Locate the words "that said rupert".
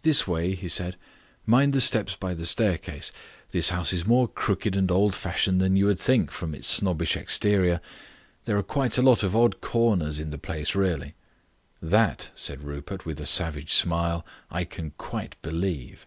11.82-13.04